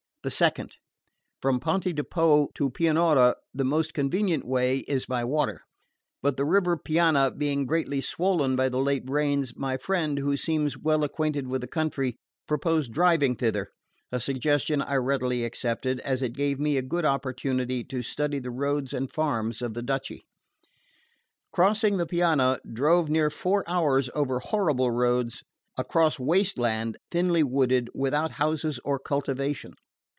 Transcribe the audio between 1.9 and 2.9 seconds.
di Po to